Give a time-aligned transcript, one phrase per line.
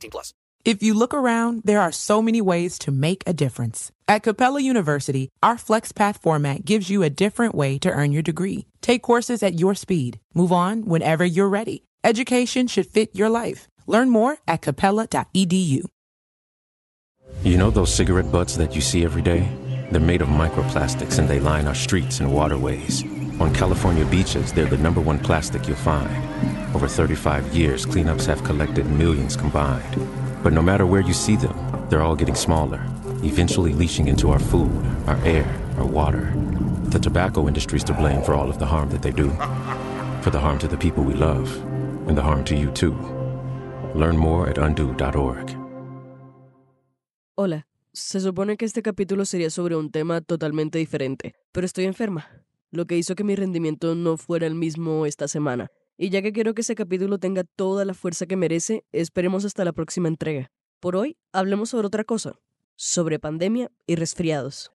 [0.00, 0.32] 18 plus.
[0.64, 3.92] If you look around, there are so many ways to make a difference.
[4.06, 8.66] At Capella University, our FlexPath format gives you a different way to earn your degree.
[8.82, 10.20] Take courses at your speed.
[10.34, 11.84] Move on whenever you're ready.
[12.04, 13.68] Education should fit your life.
[13.86, 15.84] Learn more at capella.edu.
[17.42, 19.48] You know those cigarette butts that you see every day?
[19.90, 23.02] They're made of microplastics and they line our streets and waterways.
[23.40, 26.14] On California beaches, they're the number one plastic you'll find.
[26.74, 29.96] Over 35 years, cleanups have collected millions combined.
[30.42, 31.56] But no matter where you see them,
[31.88, 32.84] they're all getting smaller,
[33.24, 34.70] eventually leaching into our food,
[35.06, 36.34] our air, our water.
[36.90, 39.30] The tobacco industry's to blame for all of the harm that they do.
[40.20, 41.48] For the harm to the people we love,
[42.08, 42.94] and the harm to you too.
[43.94, 45.56] Learn more at undo.org.
[47.36, 47.66] Hola.
[47.92, 52.28] Se supone que este capítulo sería sobre un tema totalmente diferente, pero estoy enferma,
[52.70, 55.70] lo que hizo que mi rendimiento no fuera el mismo esta semana.
[55.98, 59.64] Y ya que quiero que ese capítulo tenga toda la fuerza que merece, esperemos hasta
[59.64, 60.50] la próxima entrega.
[60.80, 62.38] Por hoy, hablemos sobre otra cosa,
[62.74, 64.72] sobre pandemia y resfriados.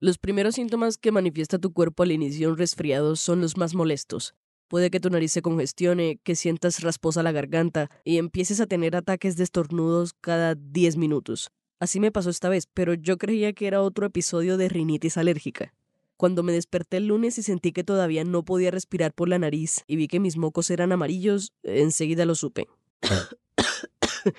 [0.00, 3.74] Los primeros síntomas que manifiesta tu cuerpo al inicio de un resfriado son los más
[3.74, 4.34] molestos.
[4.68, 8.94] Puede que tu nariz se congestione, que sientas rasposa la garganta y empieces a tener
[8.94, 11.50] ataques de estornudos cada 10 minutos.
[11.80, 15.74] Así me pasó esta vez, pero yo creía que era otro episodio de rinitis alérgica.
[16.18, 19.84] Cuando me desperté el lunes y sentí que todavía no podía respirar por la nariz
[19.86, 22.66] y vi que mis mocos eran amarillos, enseguida lo supe.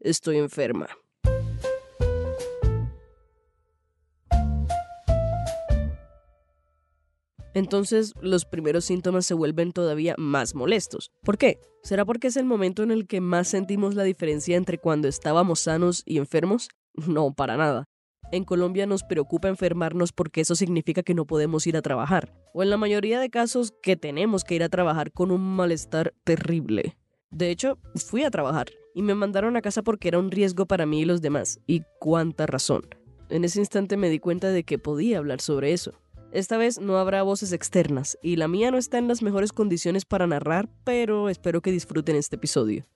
[0.00, 0.88] Estoy enferma.
[7.54, 11.12] Entonces los primeros síntomas se vuelven todavía más molestos.
[11.22, 11.60] ¿Por qué?
[11.84, 15.60] ¿Será porque es el momento en el que más sentimos la diferencia entre cuando estábamos
[15.60, 16.68] sanos y enfermos?
[17.06, 17.84] No, para nada.
[18.32, 22.64] En Colombia nos preocupa enfermarnos porque eso significa que no podemos ir a trabajar, o
[22.64, 26.96] en la mayoría de casos que tenemos que ir a trabajar con un malestar terrible.
[27.30, 30.86] De hecho, fui a trabajar y me mandaron a casa porque era un riesgo para
[30.86, 32.82] mí y los demás, y cuánta razón.
[33.28, 35.92] En ese instante me di cuenta de que podía hablar sobre eso.
[36.32, 40.04] Esta vez no habrá voces externas y la mía no está en las mejores condiciones
[40.04, 42.86] para narrar, pero espero que disfruten este episodio.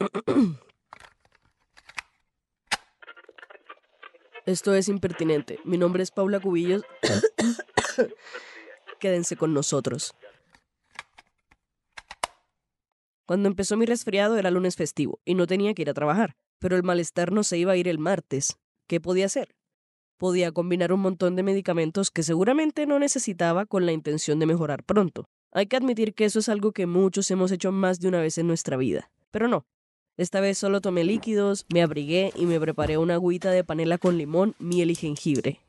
[4.46, 5.58] Esto es impertinente.
[5.64, 6.82] Mi nombre es Paula Cubillos.
[9.00, 10.14] Quédense con nosotros.
[13.26, 16.76] Cuando empezó mi resfriado era lunes festivo y no tenía que ir a trabajar, pero
[16.76, 18.58] el malestar no se iba a ir el martes.
[18.88, 19.54] ¿Qué podía hacer?
[20.22, 24.84] podía combinar un montón de medicamentos que seguramente no necesitaba con la intención de mejorar
[24.84, 25.24] pronto.
[25.50, 28.38] Hay que admitir que eso es algo que muchos hemos hecho más de una vez
[28.38, 29.10] en nuestra vida.
[29.32, 29.64] Pero no.
[30.16, 34.18] Esta vez solo tomé líquidos, me abrigué y me preparé una agüita de panela con
[34.18, 35.60] limón, miel y jengibre.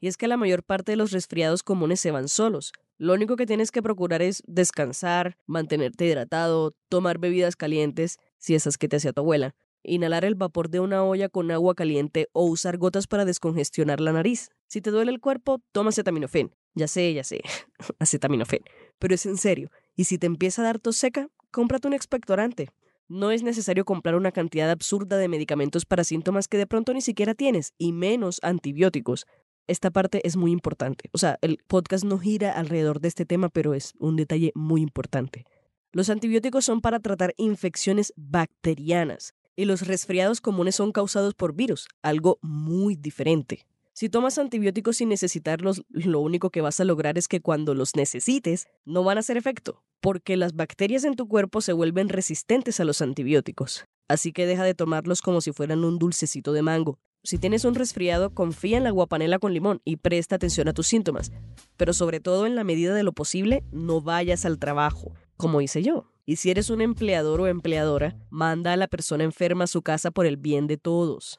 [0.00, 2.72] Y es que la mayor parte de los resfriados comunes se van solos.
[2.98, 8.78] Lo único que tienes que procurar es descansar, mantenerte hidratado, tomar bebidas calientes, si esas
[8.78, 12.44] que te hacía tu abuela, inhalar el vapor de una olla con agua caliente o
[12.44, 14.50] usar gotas para descongestionar la nariz.
[14.68, 16.54] Si te duele el cuerpo, toma acetaminofén.
[16.74, 17.42] Ya sé, ya sé,
[17.98, 18.62] acetaminofén.
[18.98, 19.70] Pero es en serio.
[19.96, 22.68] Y si te empieza a dar tos seca, cómprate un expectorante.
[23.08, 27.02] No es necesario comprar una cantidad absurda de medicamentos para síntomas que de pronto ni
[27.02, 29.26] siquiera tienes, y menos antibióticos.
[29.66, 31.10] Esta parte es muy importante.
[31.12, 34.80] O sea, el podcast no gira alrededor de este tema, pero es un detalle muy
[34.80, 35.44] importante.
[35.92, 41.86] Los antibióticos son para tratar infecciones bacterianas, y los resfriados comunes son causados por virus,
[42.02, 43.66] algo muy diferente.
[43.96, 47.94] Si tomas antibióticos sin necesitarlos, lo único que vas a lograr es que cuando los
[47.94, 52.80] necesites, no van a hacer efecto, porque las bacterias en tu cuerpo se vuelven resistentes
[52.80, 53.84] a los antibióticos.
[54.08, 56.98] Así que deja de tomarlos como si fueran un dulcecito de mango.
[57.22, 60.88] Si tienes un resfriado, confía en la guapanela con limón y presta atención a tus
[60.88, 61.30] síntomas.
[61.76, 65.84] Pero sobre todo, en la medida de lo posible, no vayas al trabajo, como hice
[65.84, 66.10] yo.
[66.26, 70.10] Y si eres un empleador o empleadora, manda a la persona enferma a su casa
[70.10, 71.38] por el bien de todos.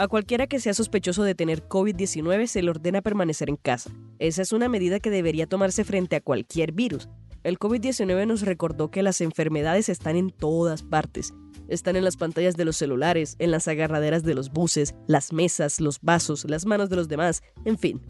[0.00, 3.90] A cualquiera que sea sospechoso de tener COVID-19 se le ordena permanecer en casa.
[4.20, 7.08] Esa es una medida que debería tomarse frente a cualquier virus.
[7.42, 11.34] El COVID-19 nos recordó que las enfermedades están en todas partes.
[11.66, 15.80] Están en las pantallas de los celulares, en las agarraderas de los buses, las mesas,
[15.80, 18.00] los vasos, las manos de los demás, en fin.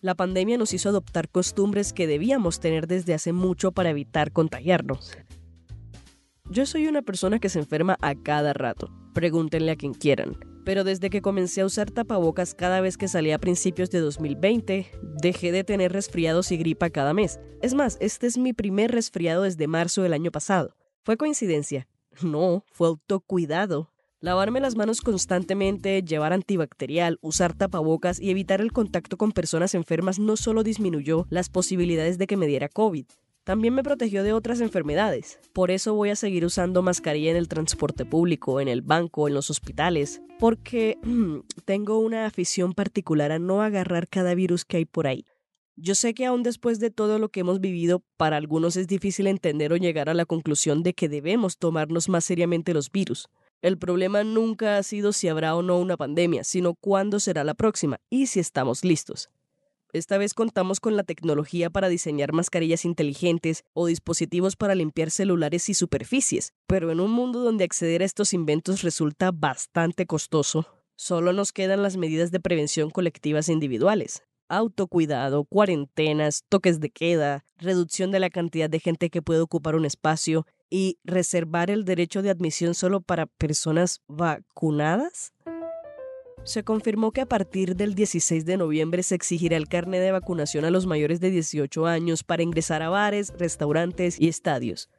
[0.00, 5.12] La pandemia nos hizo adoptar costumbres que debíamos tener desde hace mucho para evitar contagiarnos.
[6.48, 8.90] Yo soy una persona que se enferma a cada rato.
[9.12, 10.53] Pregúntenle a quien quieran.
[10.64, 14.90] Pero desde que comencé a usar tapabocas cada vez que salía a principios de 2020,
[15.20, 17.38] dejé de tener resfriados y gripa cada mes.
[17.60, 20.74] Es más, este es mi primer resfriado desde marzo del año pasado.
[21.02, 21.86] ¿Fue coincidencia?
[22.22, 23.90] No, fue autocuidado.
[24.20, 30.18] Lavarme las manos constantemente, llevar antibacterial, usar tapabocas y evitar el contacto con personas enfermas
[30.18, 33.04] no solo disminuyó las posibilidades de que me diera COVID,
[33.44, 35.38] también me protegió de otras enfermedades.
[35.52, 39.34] Por eso voy a seguir usando mascarilla en el transporte público, en el banco, en
[39.34, 40.98] los hospitales, porque
[41.64, 45.26] tengo una afición particular a no agarrar cada virus que hay por ahí.
[45.76, 49.26] Yo sé que aún después de todo lo que hemos vivido, para algunos es difícil
[49.26, 53.28] entender o llegar a la conclusión de que debemos tomarnos más seriamente los virus.
[53.60, 57.54] El problema nunca ha sido si habrá o no una pandemia, sino cuándo será la
[57.54, 59.30] próxima y si estamos listos.
[59.94, 65.68] Esta vez contamos con la tecnología para diseñar mascarillas inteligentes o dispositivos para limpiar celulares
[65.68, 71.32] y superficies, pero en un mundo donde acceder a estos inventos resulta bastante costoso, solo
[71.32, 74.24] nos quedan las medidas de prevención colectivas e individuales.
[74.48, 79.84] Autocuidado, cuarentenas, toques de queda, reducción de la cantidad de gente que puede ocupar un
[79.84, 85.32] espacio y reservar el derecho de admisión solo para personas vacunadas
[86.44, 90.64] se confirmó que a partir del 16 de noviembre se exigirá el carnet de vacunación
[90.64, 94.90] a los mayores de 18 años para ingresar a bares, restaurantes y estadios.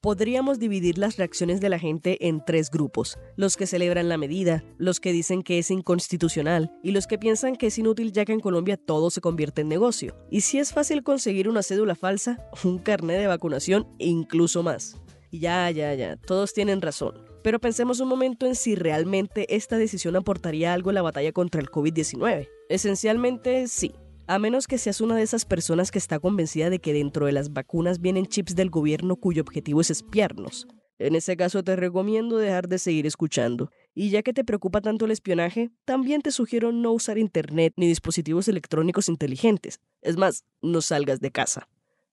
[0.00, 4.64] Podríamos dividir las reacciones de la gente en tres grupos, los que celebran la medida,
[4.76, 8.32] los que dicen que es inconstitucional y los que piensan que es inútil ya que
[8.32, 10.16] en Colombia todo se convierte en negocio.
[10.28, 14.96] Y si es fácil conseguir una cédula falsa, un carnet de vacunación incluso más.
[15.30, 17.31] Ya, ya, ya, todos tienen razón.
[17.42, 21.60] Pero pensemos un momento en si realmente esta decisión aportaría algo a la batalla contra
[21.60, 22.48] el COVID-19.
[22.68, 23.94] Esencialmente sí,
[24.26, 27.32] a menos que seas una de esas personas que está convencida de que dentro de
[27.32, 30.68] las vacunas vienen chips del gobierno cuyo objetivo es espiarnos.
[30.98, 33.70] En ese caso te recomiendo dejar de seguir escuchando.
[33.92, 37.88] Y ya que te preocupa tanto el espionaje, también te sugiero no usar internet ni
[37.88, 39.80] dispositivos electrónicos inteligentes.
[40.00, 41.68] Es más, no salgas de casa.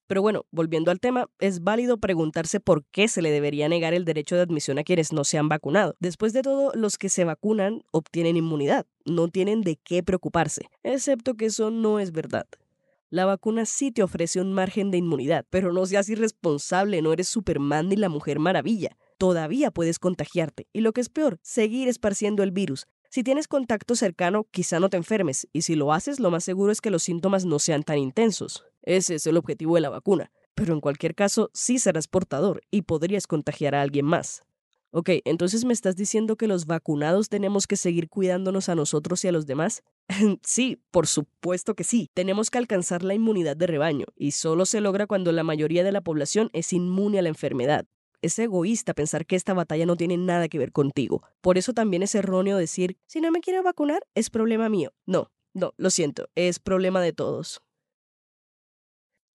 [0.10, 4.06] Pero bueno, volviendo al tema, es válido preguntarse por qué se le debería negar el
[4.06, 5.96] derecho de admisión a quienes no se han vacunado.
[6.00, 11.36] Después de todo, los que se vacunan obtienen inmunidad, no tienen de qué preocuparse, excepto
[11.36, 12.48] que eso no es verdad.
[13.12, 17.28] La vacuna sí te ofrece un margen de inmunidad, pero no seas irresponsable, no eres
[17.28, 18.98] Superman ni la Mujer Maravilla.
[19.20, 22.88] Todavía puedes contagiarte, y lo que es peor, seguir esparciendo el virus.
[23.12, 26.72] Si tienes contacto cercano, quizá no te enfermes, y si lo haces, lo más seguro
[26.72, 28.66] es que los síntomas no sean tan intensos.
[28.82, 30.32] Ese es el objetivo de la vacuna.
[30.56, 34.44] Pero en cualquier caso, sí serás portador y podrías contagiar a alguien más.
[34.92, 39.28] Ok, entonces me estás diciendo que los vacunados tenemos que seguir cuidándonos a nosotros y
[39.28, 39.84] a los demás?
[40.44, 42.10] sí, por supuesto que sí.
[42.16, 45.92] Tenemos que alcanzar la inmunidad de rebaño, y solo se logra cuando la mayoría de
[45.92, 47.86] la población es inmune a la enfermedad.
[48.24, 51.22] Es egoísta pensar que esta batalla no tiene nada que ver contigo.
[51.40, 54.92] Por eso también es erróneo decir, si no me quiero vacunar, es problema mío.
[55.06, 57.62] No, no, lo siento, es problema de todos.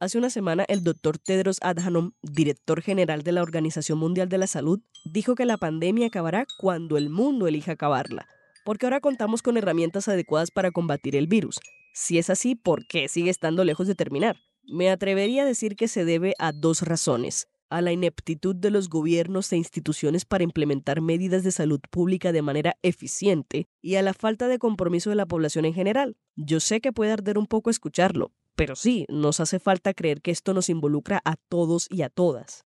[0.04, 4.46] Hace una semana, el doctor Tedros Adhanom, director general de la Organización Mundial de la
[4.46, 8.28] Salud, dijo que la pandemia acabará cuando el mundo elija acabarla,
[8.66, 11.58] porque ahora contamos con herramientas adecuadas para combatir el virus.
[11.94, 14.36] Si es así, ¿por qué sigue estando lejos de terminar?
[14.64, 18.90] Me atrevería a decir que se debe a dos razones a la ineptitud de los
[18.90, 24.12] gobiernos e instituciones para implementar medidas de salud pública de manera eficiente y a la
[24.12, 26.16] falta de compromiso de la población en general.
[26.36, 30.30] Yo sé que puede arder un poco escucharlo, pero sí, nos hace falta creer que
[30.30, 32.64] esto nos involucra a todos y a todas.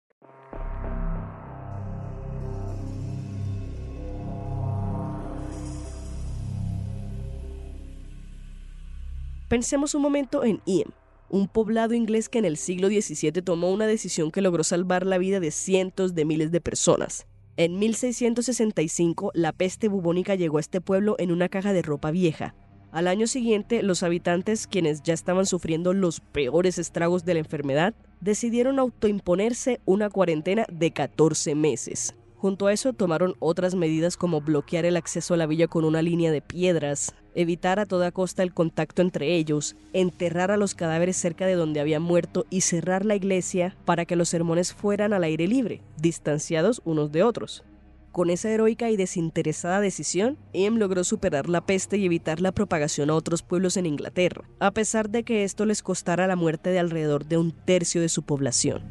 [9.52, 10.94] Pensemos un momento en Ian,
[11.28, 15.18] un poblado inglés que en el siglo XVII tomó una decisión que logró salvar la
[15.18, 17.28] vida de cientos de miles de personas.
[17.58, 22.56] En 1665, la peste bubónica llegó a este pueblo en una caja de ropa vieja.
[22.92, 27.94] Al año siguiente, los habitantes, quienes ya estaban sufriendo los peores estragos de la enfermedad,
[28.20, 32.14] decidieron autoimponerse una cuarentena de 14 meses.
[32.36, 36.02] Junto a eso tomaron otras medidas como bloquear el acceso a la villa con una
[36.02, 41.16] línea de piedras, evitar a toda costa el contacto entre ellos, enterrar a los cadáveres
[41.16, 45.24] cerca de donde habían muerto y cerrar la iglesia para que los sermones fueran al
[45.24, 47.64] aire libre, distanciados unos de otros.
[48.12, 53.10] Con esa heroica y desinteresada decisión, Em logró superar la peste y evitar la propagación
[53.10, 56.80] a otros pueblos en Inglaterra, a pesar de que esto les costara la muerte de
[56.80, 58.84] alrededor de un tercio de su población.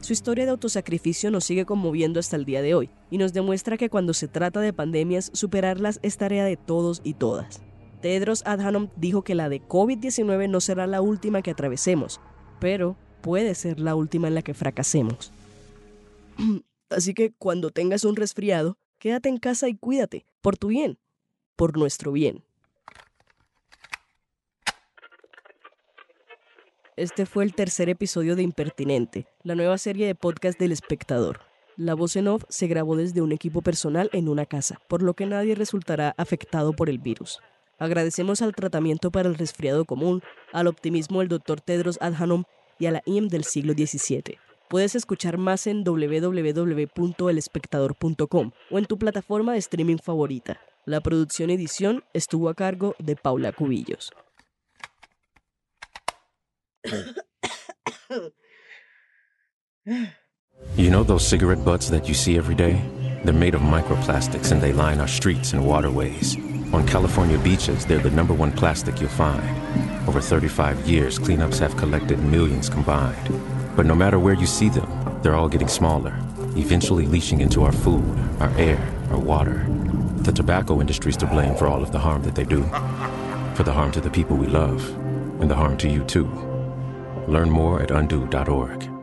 [0.00, 3.76] Su historia de autosacrificio nos sigue conmoviendo hasta el día de hoy y nos demuestra
[3.76, 7.60] que cuando se trata de pandemias, superarlas es tarea de todos y todas.
[8.00, 12.22] Tedros Adhanom dijo que la de COVID-19 no será la última que atravesemos,
[12.58, 15.32] pero puede ser la última en la que fracasemos.
[16.90, 20.98] Así que cuando tengas un resfriado, quédate en casa y cuídate, por tu bien,
[21.56, 22.42] por nuestro bien.
[26.96, 31.40] Este fue el tercer episodio de Impertinente, la nueva serie de podcast del espectador.
[31.76, 35.14] La voz en off se grabó desde un equipo personal en una casa, por lo
[35.14, 37.38] que nadie resultará afectado por el virus.
[37.78, 40.22] Agradecemos al tratamiento para el resfriado común,
[40.52, 41.60] al optimismo del Dr.
[41.60, 42.42] Tedros Adhanom
[42.78, 44.38] y a la IM del siglo XVII.
[44.68, 50.60] Puedes escuchar más en www.elespectador.com o en tu plataforma de streaming favorita.
[50.84, 54.12] La producción edición estuvo a cargo de Paula Cubillos.
[60.76, 62.80] You know those cigarette butts that you see every day?
[63.24, 66.36] They're made of microplastics and they line our streets and waterways.
[66.72, 69.42] On California beaches, they're the number one plastic you'll find.
[70.06, 73.32] Over 35 years, cleanups have collected millions combined.
[73.74, 74.90] But no matter where you see them,
[75.22, 76.14] they're all getting smaller,
[76.56, 78.04] eventually leaching into our food,
[78.40, 78.78] our air,
[79.10, 79.64] our water.
[80.18, 82.62] The tobacco industry's to blame for all of the harm that they do.
[83.54, 84.86] For the harm to the people we love,
[85.40, 86.26] and the harm to you too.
[87.26, 88.97] Learn more at undo.org.